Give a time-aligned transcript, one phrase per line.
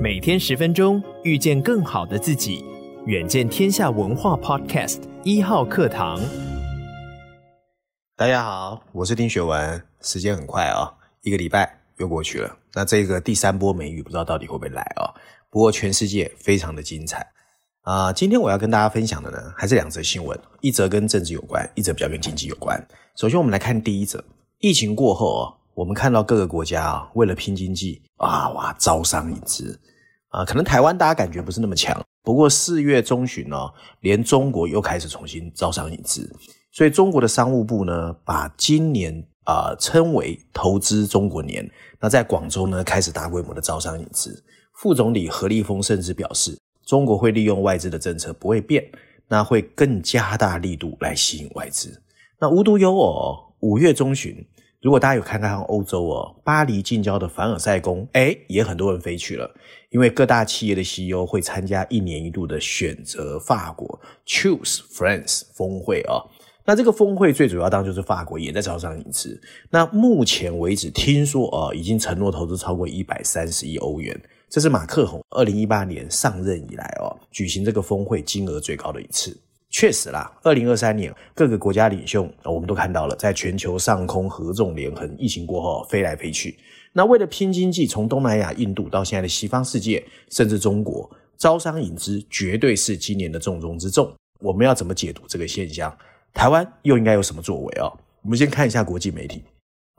[0.00, 2.64] 每天十分钟，遇见更好的自己。
[3.06, 6.20] 远见天下文化 Podcast 一号课堂。
[8.14, 9.82] 大家好，我是丁学文。
[10.00, 12.56] 时间很快啊、哦，一个礼拜又过去了。
[12.74, 15.14] 那这个第三波梅雨，不知道到底会不会来啊、哦？
[15.50, 17.26] 不过全世界非常的精彩
[17.82, 22.80] 啊、今天我要跟大家分享的呢，还是两则新闻，一则跟政治有关，一则比较跟经济有关。
[23.16, 24.22] 首先，我们来看第一则。
[24.60, 29.78] 疫情过后哦，我们看到各个国家啊，为了拼经济啊，哇，招商引资。
[30.30, 36.28] 啊，可能台湾大家感觉不是那么强，不过四月中旬呢、哦，连中国又开始重新招商引资，
[36.72, 41.70] 所以中国的商务部呢，把今年啊、呃、称为投资中国年。
[42.00, 44.44] 那在广州呢，开始大规模的招商引资。
[44.74, 48.84] 副总理何立峰甚至表示，中国会利用外资的政策不会变，
[49.28, 52.02] 那会更加大力度来吸引外资。
[52.40, 54.44] 那无独有偶，五月中旬。
[54.88, 59.54] 如果大家有看看欧洲哦，巴黎近郊的凡尔赛宫，诶，也很多人飞去了，
[59.90, 66.24] 因为各大企业的 CEO 会参加一年一度的选择法国 Choose France 峰会哦。
[66.64, 69.38] 那这个峰会最主要当就是法国也在招商引资。
[69.68, 79.38] 那目前为止，听说哦，已经承诺投资超过一百三十亿欧元，这是马克宏二零一八年上任以来哦，举行这个峰会金额最高的一次。
[79.70, 86.58] 确实啦，二零二三年各个国家领袖，我们都看到了，在全球上空合纵连横，疫情过后飞来飞去。
[86.94, 94.10] 那为了拼经济，从东南亚、印度到现在的西方世界，甚至中国，招商引资绝对是今年的重中之重。
[94.40, 95.94] 我们要怎么解读这个现象？
[96.32, 97.92] 台湾又应该有什么作为哦？
[98.22, 99.44] 我们先看一下国际媒体。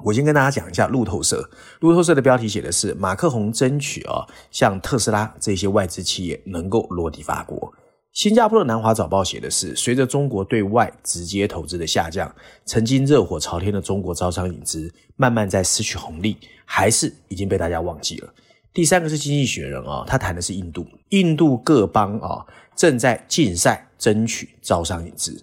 [0.04, 1.50] 我先跟大家讲一下路透社，
[1.82, 7.72] 路透社的标题写的是马克宏争取啊，像特斯拉这些外资企业能够落地法国。
[8.20, 12.36] 新加坡的南华早报写的是，随着中国对外直接投资的下降，
[12.66, 16.36] 曾经热火朝天的中国招商引资慢慢在失去红利，
[16.66, 18.34] 还是已经被大家忘记了。
[18.74, 25.42] 第三个是经济学人啊，他谈的是印度，印度各邦啊正在竞赛争取招商引资。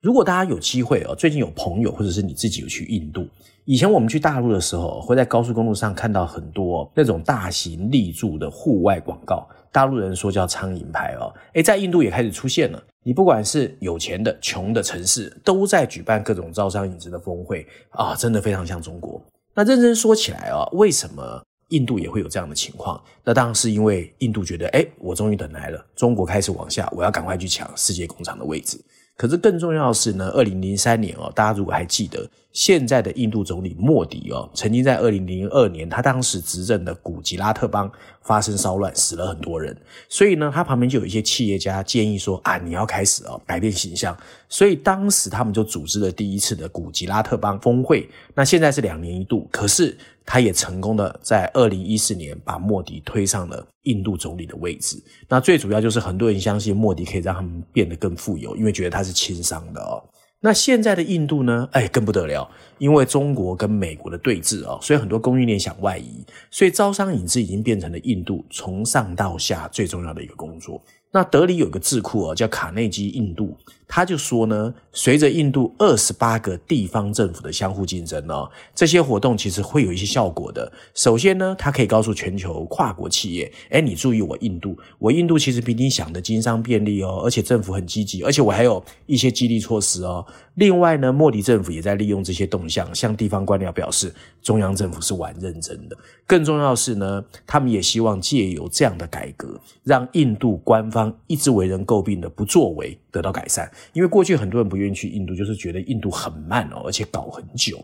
[0.00, 3.28] 如果大家有机会啊，最近有朋友或者是你自己有去印度，
[3.66, 9.46] 以前我们去大陆的时候，会在高速公路上看到很多那种大型立柱的户外广告。
[9.72, 12.80] 大陆人说叫苍蝇牌哦，诶，在印度也开始出现了。
[13.02, 19.20] 你不管是有钱的、穷的城市，都在举办各种招商引资的峰会啊，真的非常像中国。
[19.52, 23.02] 那认真说起来啊，为什么印度也会有这样的情况？
[23.24, 28.80] 那当然是因为印度觉得，诶，我终于等来了，中国开始往下，我要赶快去抢世界工厂的位置。
[29.16, 32.24] 可是更重要的是呢，二零零三年哦，大家如果还记得。
[32.56, 39.76] 现在的印度总理莫迪哦，曾经在二零零二年，他当时执政的古吉拉特邦发生骚乱，死了很多人。
[40.08, 44.16] 所以呢，他旁边就有一些企业家建议说啊，你要开始哦改变形象。
[44.48, 48.08] 所以当时他们就组织了第一次的古吉拉特邦峰会。
[48.34, 49.94] 那现在是两年一度，可是
[50.24, 54.96] 他也成功的在二零一四年把莫迪推上了印度总理的位置。
[55.28, 60.02] 那最主要就是很多人相信莫迪可以让他们变得更富有，因为觉得他是亲商的哦。
[60.40, 61.68] 那现在的印度呢？
[61.72, 62.48] 哎，更不得了，
[62.78, 70.80] 因为中国跟美国的对峙啊，所以很多供应链想外移，所以招商引资已经变成了印度从上到下最重要的一个工作。
[71.16, 73.56] 那德里有个智库哦，叫卡内基印度，
[73.88, 80.70] 他就说呢，随着印度二十八个地方政府的相互竞争哦，这些活动其实会有一些效果的。
[80.94, 90.22] 首先呢，他可以告诉全球跨国企业，哎，你注意我印度，我印度其实比你想的经商便利哦，而且政府很积极，而且我还有一些激励措施哦。
[90.56, 95.96] 另外呢，莫迪政府也在利用这些动向，向地方官僚表示，中央政府是玩认真的。
[96.26, 103.70] 更重要的是呢，他们也希望借由这样的改革，让印度官方一直为人诟病的不作为得到改善。
[103.92, 107.78] 因为过去很多人不愿意去印度，就是觉得印度很慢哦，而且搞很久。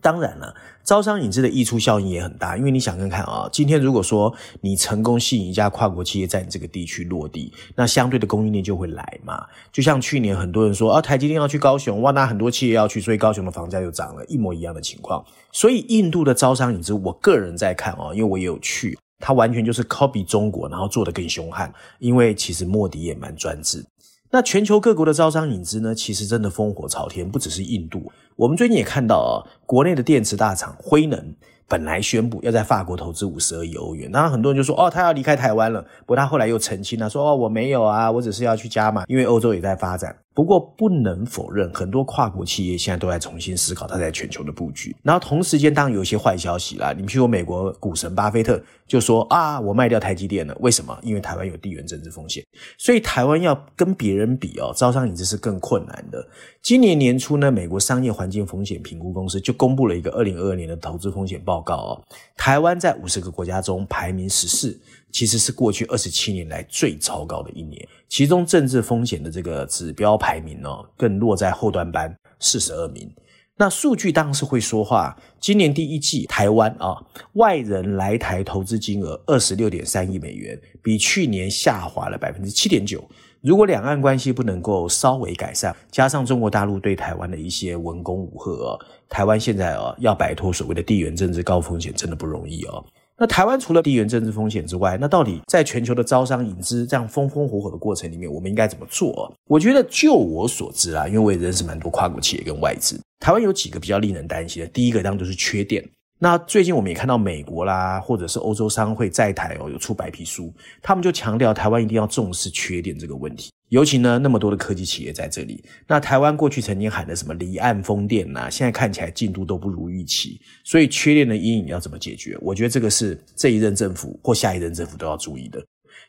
[0.00, 0.54] 当然了，
[0.84, 9.44] 招商引资的溢出效应也很大，因为你想看看啊，今天如果说你成功吸引一家跨国企业在你这个地区落地，那相对的供应链就会来嘛。
[9.72, 15.24] 就像去年很多人说啊，台积电要去高雄，哇，那很多企业要去，所以高雄的房价又涨了，一模一样的情况。
[15.50, 23.84] 所以印度的招商引资，我个人在看啊，因为我也有去，它完全就是 copy 中国，然后做得更凶悍，因为其实莫迪也蛮专制。
[24.30, 28.12] 那全球各国的招商引资呢，其实真的烽火朝天，不只是印度。
[28.36, 29.34] 我们最近也看到啊，
[29.64, 31.34] 国内的电池大厂辉能，
[31.66, 35.80] 本来宣布要在法国投资五十二亿欧元，那很多人就说哦，他要离开台湾了。
[36.00, 40.14] 不过他后来又澄清了，说哦，我没有啊，我只是要去加码，因为欧洲也在发展。
[40.38, 44.94] 不过不能否认，很多跨国企业现在都在重新思考它在全球的布局。
[45.02, 46.94] 然后同时间，当然有一些坏消息啦。
[46.96, 50.96] 你譬如说美国股神巴菲特就说啊，我卖掉台积电了，为什么？
[51.02, 52.46] 因为台湾有地缘政治风险，
[52.78, 56.24] 所以台湾要跟别人比哦，招商引资是更困难的。
[56.62, 62.04] 今年年初呢，美国商业环境风险评估公司就公布了一个二零二二年的投资风险报告哦，
[62.36, 64.78] 台湾在五十个国家中排名十四。
[65.10, 73.10] 其实是过去二十七年来最糟糕的一年，其中政治风险的这个指标排排名呢，更落在后段班四十二名。
[73.56, 75.16] 那数据当然是会说话。
[75.40, 77.02] 今年第一季台湾啊，
[77.32, 83.02] 外人来台投资金额二十六点三亿美元，比去年下滑了百分之七点九。
[83.40, 88.78] 如果两岸关系不能够稍微改善，加上中国大陆对台湾的一些文攻武吓，
[89.08, 92.84] 台湾现在啊要摆脱所谓的地缘政治高风险，真的不容易哦。
[93.20, 99.34] 那台湾除了地缘政治风险之外，那到底在全球的招商引资这样风风火火的过程里面，我们应该怎么做？
[99.46, 104.68] 我觉得就我所知啊，因为我也认识蛮多跨国企业跟外资，台湾有几个比较令人担心的。
[104.68, 105.84] 第一个当然就是缺电。
[106.20, 113.50] 那最近我们也看到美国啦，或者是欧洲商会在台哦有出白皮书，他们就强调台湾一定要重视缺电这个问题。
[113.68, 120.40] 尤其呢那么多的科技企业在这里，那台湾过去曾经喊的什么离岸风电呐，现在看起来进度都不如预期。
[120.64, 122.36] 所以缺电的阴影要怎么解决？
[122.40, 125.64] 我觉得这个是这一任政府或下一任政府都要注意的。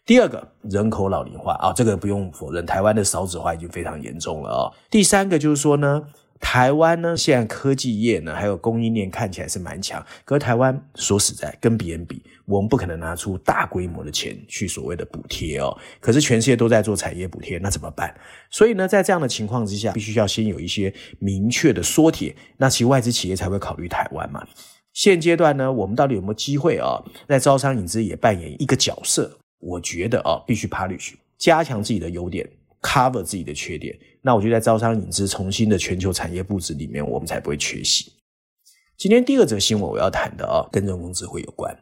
[0.05, 4.71] 第二个，人口老龄化啊，这个不用否认，台湾的少子化已经非常严重了啊。
[4.89, 6.03] 第三个就是说呢。
[6.39, 10.03] 台湾呢，现在科技业呢，还有供应链看起来是蛮强。
[10.23, 15.77] 可是台湾说实在，跟别人比，我们不可能拿出大规模的钱去所谓的补贴哦。
[15.99, 18.15] 可是全世界都在做产业补贴，那怎么办？
[18.49, 24.47] 所以呢，在这样的情况之下，必须要先有一些明确的缩帖，那其外资企业才会考虑台湾嘛。
[24.93, 27.03] 现阶段呢，我们到底有没有机会啊？
[27.27, 29.37] 在招商引资也扮演一个角色？
[29.59, 32.49] 我觉得啊，必须 polish，加强自己的优点。
[32.81, 38.13] Cover 自己的缺点，那我就在招商引资重新的全球产业布置里面，我们才不会缺席。
[38.97, 41.77] 今天第二则新闻我要谈的啊，跟人工智慧有关。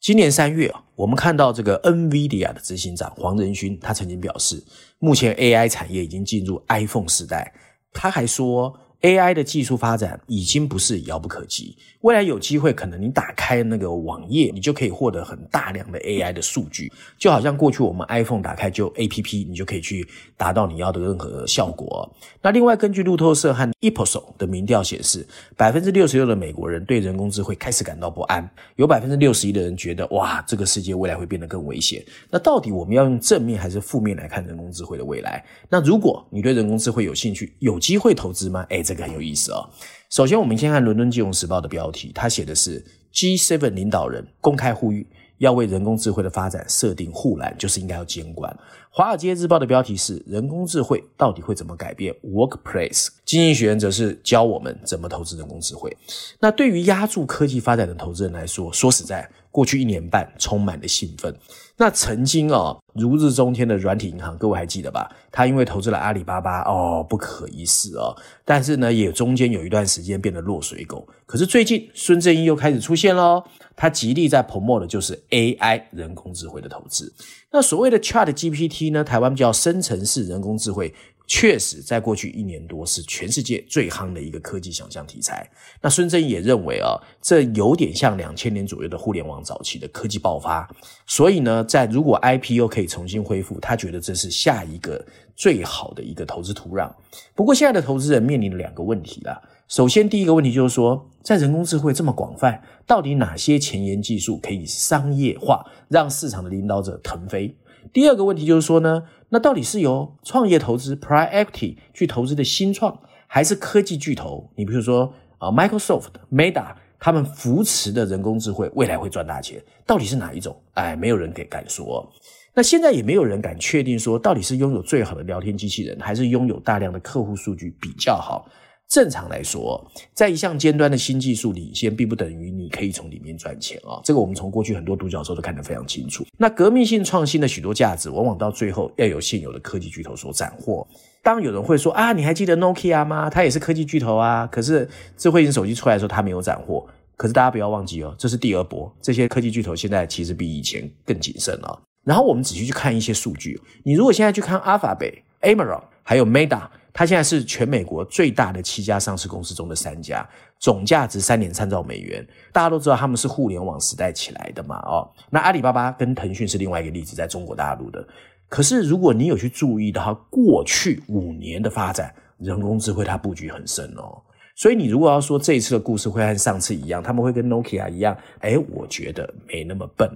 [0.00, 4.62] 今年三月啊，我们看到这个 NVIDIA 的执行长黄仁勋，他曾经表示，
[4.98, 7.52] 目前 AI 产业已经进入 iPhone 时代。
[7.92, 8.78] 他还说。
[9.02, 20.04] AI 的技术发展已经不是遥不可及，未来有机会可能你打开那个网页，你就可以获得很大量的 AI 的数据，就好像过去我们 iPhone 打开就 APP，你就可以去
[20.36, 22.12] 达到你要的任何效果。
[22.42, 25.24] 那另外，根据路透社和 Ipsos 的民调显示，
[25.56, 32.04] 百分之六十六的美国人对人工智慧开始感到不安，有百分之六十一的人觉得哇，这个世界未来会变得更危险。
[32.30, 35.44] 那到底我们要用正面还是负面来看人工智慧的未来？
[35.68, 38.66] 那如果你对人工智慧有兴趣，有机会投资吗？
[38.70, 39.68] 诶这个很有意思啊。
[40.08, 42.82] 首先，我们先看《伦敦金融时报》的标题，它写的是
[43.12, 45.06] G7 领导人公开呼吁
[45.36, 48.50] 要为人工智慧的发展设定护栏，就是应该要监管。
[48.90, 53.08] 《华尔街日报》的标题是人工智慧到底会怎么改变 Workplace？
[53.24, 55.94] 经济学人则是教我们怎么投资人工智慧。
[56.40, 61.32] 那对于押注科技发展的投资人来说，说实在，过去一年半充满了兴奋。
[61.76, 65.08] 那曾经哦，如日中天的软体银行，各位还记得吧？
[65.30, 68.16] 他因为投资了阿里巴巴哦，不可一世哦。
[68.44, 71.06] 但是呢，也中间有一段时间变得落水狗。
[71.24, 73.44] 可是最近孙正义又开始出现喽，
[73.76, 77.12] 他极力在捧墨的就是 AI 人工智慧的投资。
[77.50, 80.94] 那所谓的 Chat GPT 呢，台湾叫生成式人工智慧。
[81.30, 85.46] 确实，在过去一年多是全世界最夯的一个科技想象题材。
[85.82, 90.66] 那孙正义也认为啊，这有点像两千年左右的互联网早期的科技爆发。
[91.06, 95.04] 所以呢，在如果 IPO 可以重新恢复，他觉得这是下一个
[95.36, 96.90] 最好的一个投资土壤。
[97.34, 99.38] 不过，现在的投资人面临了两个问题啦。
[99.68, 107.54] 首先，第一个问题就是说，在人工智慧这么广泛，到底哪些前沿技术可以商业化，让市场的领导者腾飞？
[107.92, 114.48] 第二个问题就是说呢，那到底是由创业投资 Private Equity 去投资的新创，还是科技巨头？
[114.56, 120.58] 你比如说啊，Microsoft、Meta 他们扶持的人工智慧未来会赚大钱，到底是哪一种？
[120.72, 122.10] 哎，没有人给敢说。
[122.54, 128.48] 那现在也没有人敢确定说，到底是拥有最好的聊天机器人，还是拥有大量的客户数据比较好？
[128.88, 134.00] 正常来说，在一项尖端的新技术领先，并不等于你可以从里面赚钱啊。
[134.02, 136.24] 这个我们从过去很多独角兽都看得非常清楚。
[136.38, 140.88] 那革命性创新的许多价值，往往到最后要由现有的科技巨头所斩获。
[141.22, 143.28] 当有人会说啊，你还记得 Nokia 吗？
[143.28, 144.46] 它也是科技巨头啊。
[144.46, 146.86] 可是智慧型手机出来的时候，它没有斩获。
[147.14, 148.90] 可是大家不要忘记哦，这是第二波。
[149.02, 151.82] 这些科技巨头现在其实比以前更谨慎了。
[152.04, 156.68] 然后我们仔细去看一些数据，你如果现在去看 Alphabet、Amazon 还有 Meta。
[156.98, 160.28] 它现在是全美国最大的七家上市公司中的三家，
[160.58, 162.26] 总价值三点三兆美元。
[162.52, 168.04] 大家都知道他们是互联网时代起来的嘛，哦，那阿里巴巴跟腾讯是另外一个例子，在中国大陆的。
[168.48, 174.20] 可是如果你有去注意到它过去五年的发展，人工智慧它布局很深哦。
[174.56, 180.10] 所以你如果要说这一次的故事会和上次一样，他们会跟 Nokia 一样，诶，我觉得没那么笨。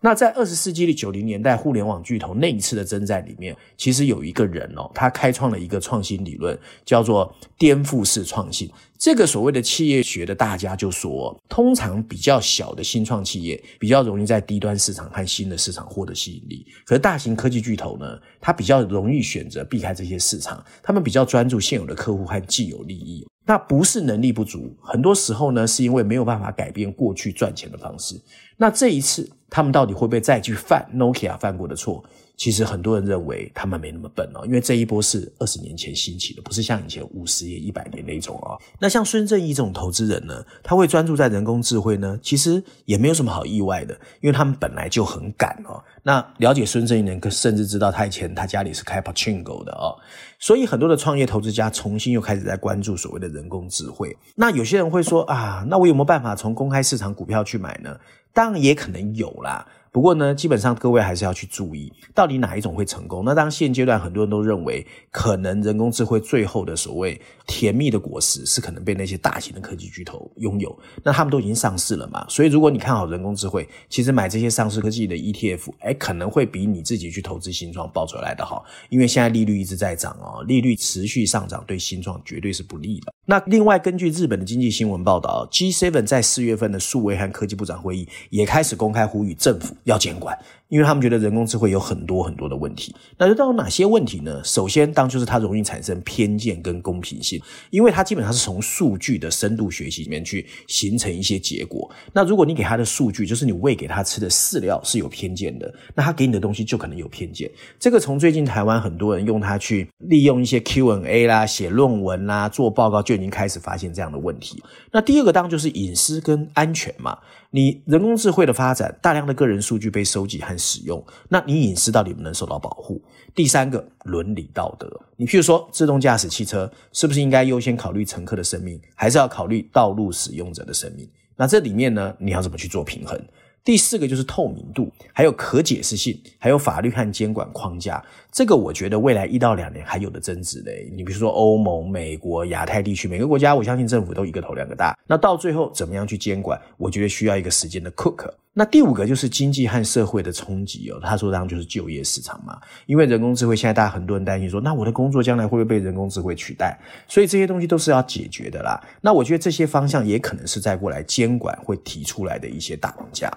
[0.00, 8.70] 那在二十世纪的九零年代，互联网巨头那一次的征战里面，其实有一个人哦，他开创了一个创新理论，叫做颠覆式创新。
[8.96, 23.26] 这个所谓的企业学的大家就说，通常比较小的新创企业比较容易在低端市场和新的市场获得吸引力，可是大型科技巨头呢，它比较容易选择避开这些市场，他们比较专注现有的客户和既有利益。
[23.48, 28.14] 那不是能力不足，很多时候呢，是因为没有办法改变过去赚钱的方式。
[28.58, 32.04] 那这一次，他们到底会不会再去犯 Nokia 犯过的错？
[32.38, 38.56] 其实很多人认为他们没那么笨哦，因为这一波是二十年前兴起的，不是像以前五十年、一百年那种哦。
[38.78, 45.82] 那像孙正义这种投资人呢，他会专注在人工智慧呢，其实也没有什么好意外的，因为他们本来就很敢哦。
[46.04, 49.98] 那了解孙正义的人，甚至知道他以前他家里是开 Pachingo 的哦。
[50.38, 54.16] 所以很多的创业投资家重新又开始在关注所谓的人工智慧。
[54.36, 57.98] 那有些人会说啊，那我有没有办法从公开市场股票去买呢？
[58.32, 59.66] 当然也可能有啦。
[59.92, 63.24] 不过呢，基本上各位还是要去注意，到底哪一种会成功？
[63.24, 70.78] 那当现阶段很多人都认为，可能人工智慧最后的所谓甜蜜的果实是可能被那些大型的科技巨头拥有。
[71.02, 83.12] 那他们都已经上市了嘛，所以如果你看好人工智慧，其实买这些上市科技的 ETF，哎，可能会比你自己去投资新创报出来的好，因为现在利率一直在涨哦，利率持续上涨对新创绝对是不利的。
[83.24, 89.76] 那另外，根据日本的经济新闻报道，G7 在四月份的数位和科技部长会议也开始公开呼吁政府。
[89.84, 92.94] 要监管，因为他们觉得人工智慧有很多很多的问题。
[93.16, 94.42] 那就到底有哪些问题呢？
[94.44, 101.90] 首先，当就是它容易产生偏见跟公平性，因为它基本上是从数据的深度学习里面去形成一些结果。
[102.12, 107.50] 那如果你给它的数据，就是你喂给它吃的饲料是有偏见的，那它给你的东西就可能有偏见。
[107.78, 114.62] 这个从最近台湾很多人用它去利用一些 Q&A 啦、写论文啦、做报告，就已经开始发现这样的问题。
[114.92, 117.18] 那第二个当就是隐私跟安全嘛。
[117.50, 123.00] 你人工智慧的发展，大量的个人数据被收集和使用，那你隐私到底能不能受到保护？
[123.34, 131.08] 第三个，伦理道德，你譬如说自动驾驶汽车，是不是应该优先考虑乘客的生命，还是要考虑道路使用者的生命？
[131.36, 133.16] 那这里面呢，你要怎么去做平衡？
[133.64, 138.02] 第四个就是透明度，还有可解释性，还有法律和监管框架。
[138.32, 140.90] 这个我觉得未来一到两年还有的争执嘞。
[140.96, 144.96] 你比如说欧盟、美国、亚太地区，每个国家我相信政府都一个头两个大。
[145.06, 146.58] 那到最后怎么样去监管？
[146.78, 148.30] 我觉得需要一个时间的 cook。
[148.58, 150.98] 那第五个就是经济和社会的冲击哦。
[151.00, 156.76] 他说当然就是就业市场嘛，因为人工智慧现在大家很多人担心说，那我的工作将来会不会被人工智慧取代？
[157.06, 158.76] 所以这些东西都是要解决的啦。
[159.00, 163.30] 那我觉得这些方向也可能是在过来监管会提出来的一些大框架。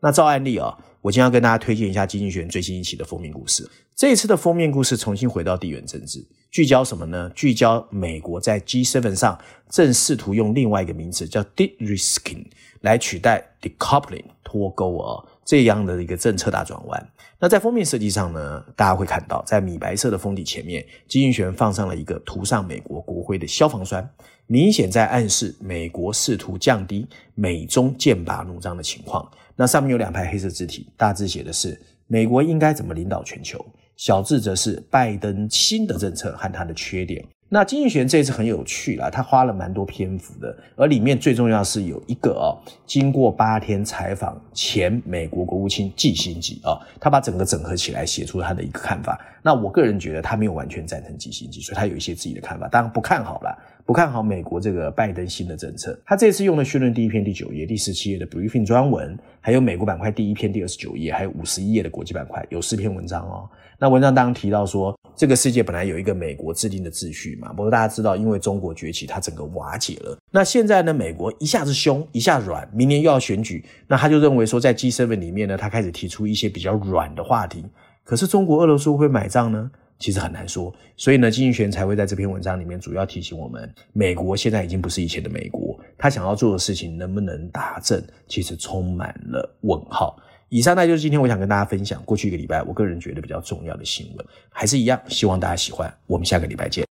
[0.00, 0.70] 那照案例啊、哦，
[1.00, 3.66] 我今天要跟大家推荐一下《经济学人》最新一期的封面故事。
[3.96, 6.22] 这一次的封面故事重新回到地缘政治，
[6.52, 7.30] 聚焦什么呢？
[7.34, 9.36] 聚焦美国在 G7 上
[9.70, 12.44] 正试图用另外一个名词叫 “de-risking”
[12.82, 17.10] 来取代 “decoupling” 脱钩啊、这样的一个政策大转弯。
[17.38, 24.08] 那在封面设计上呢，大家会看到，在米白色的封底前面，经济学人放上了一个涂上美国国徽的消防栓。
[24.46, 29.30] 明显在暗示美国试图降低美中剑拔弩张的情况。
[29.54, 31.78] 那上面有两排黑色字体，大字写的是
[32.08, 33.62] “美国应该怎么领导全球”，
[33.96, 37.22] 小字则是拜登新的政策和他的缺点。
[37.50, 42.52] 那金玉玄这次很有趣啦，他花了蛮多篇幅的，而里面最重要是有一个哦，
[42.86, 49.18] 经过八天采访前美国国务卿季辛吉啊，他把整个整合起来写出他的一个看法。
[49.42, 55.98] 那我个人觉得他没有完全赞成季辛吉，所以他有一些自己的看法，当然不看好了，不看好美国这个拜登新的政策。
[56.04, 63.48] 他这次用了绪论第一篇第九页、第十七页的 briefing 专文，还有美国板块第一篇第二十九页，还有五十一页的国际板块，有四篇文章哦。
[63.78, 70.18] 那文章当中提到说，这个世界本来有一个美国制定的秩序嘛，不过大家知道，因为中国崛起，它整个瓦解了。
[70.30, 77.64] 那现在呢，美国一下子凶，一下软，明年又要选举，那他就认为说，在 G7 里面呢，他开始提出一些比较软的话题。
[78.04, 79.70] 可是中国、俄罗斯会不会买账呢？
[79.98, 80.74] 其实很难说。
[80.96, 90.16] 所以呢，金玉泉才会在这篇文章里面主要提醒我们，美国现在已经不是以前的美国，他想要做的事情能不能达成，其实充满了问号。
[90.48, 95.92] 以上呢就是今天我想跟大家分享过去一个礼拜我个人觉得比较重要的新闻，还是一样，希望大家喜欢。
[96.06, 96.97] 我们下个礼拜见。